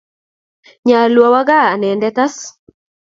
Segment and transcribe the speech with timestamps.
[0.87, 2.35] Nyalu awo kaa anendet as.